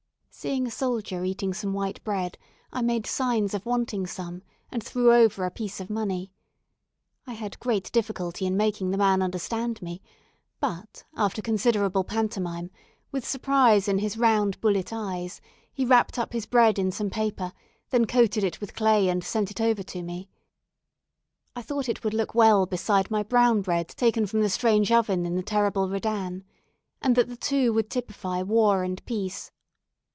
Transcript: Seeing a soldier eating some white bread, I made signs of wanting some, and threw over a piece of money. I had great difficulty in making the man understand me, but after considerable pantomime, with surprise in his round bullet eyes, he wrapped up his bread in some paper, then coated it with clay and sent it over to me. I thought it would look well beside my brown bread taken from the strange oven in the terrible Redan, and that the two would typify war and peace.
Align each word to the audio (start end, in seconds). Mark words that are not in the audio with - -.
Seeing 0.33 0.65
a 0.65 0.71
soldier 0.71 1.23
eating 1.23 1.53
some 1.53 1.71
white 1.71 2.03
bread, 2.03 2.35
I 2.73 2.81
made 2.81 3.05
signs 3.05 3.53
of 3.53 3.63
wanting 3.63 4.07
some, 4.07 4.41
and 4.71 4.83
threw 4.83 5.13
over 5.13 5.45
a 5.45 5.51
piece 5.51 5.79
of 5.79 5.87
money. 5.91 6.31
I 7.27 7.33
had 7.33 7.59
great 7.59 7.91
difficulty 7.91 8.47
in 8.47 8.57
making 8.57 8.89
the 8.89 8.97
man 8.97 9.21
understand 9.21 9.83
me, 9.83 10.01
but 10.59 11.03
after 11.15 11.43
considerable 11.43 12.03
pantomime, 12.03 12.71
with 13.11 13.23
surprise 13.27 13.87
in 13.87 13.99
his 13.99 14.17
round 14.17 14.59
bullet 14.61 14.91
eyes, 14.91 15.41
he 15.71 15.85
wrapped 15.85 16.17
up 16.17 16.33
his 16.33 16.47
bread 16.47 16.79
in 16.79 16.91
some 16.91 17.11
paper, 17.11 17.53
then 17.91 18.05
coated 18.07 18.43
it 18.43 18.59
with 18.59 18.73
clay 18.73 19.09
and 19.09 19.23
sent 19.23 19.51
it 19.51 19.61
over 19.61 19.83
to 19.83 20.01
me. 20.01 20.27
I 21.55 21.61
thought 21.61 21.87
it 21.87 22.03
would 22.03 22.15
look 22.15 22.33
well 22.33 22.65
beside 22.65 23.11
my 23.11 23.21
brown 23.21 23.61
bread 23.61 23.89
taken 23.89 24.25
from 24.25 24.41
the 24.41 24.49
strange 24.49 24.91
oven 24.91 25.23
in 25.27 25.35
the 25.35 25.43
terrible 25.43 25.87
Redan, 25.87 26.45
and 26.99 27.15
that 27.15 27.27
the 27.29 27.37
two 27.37 27.71
would 27.73 27.91
typify 27.91 28.41
war 28.41 28.81
and 28.83 29.05
peace. 29.05 29.51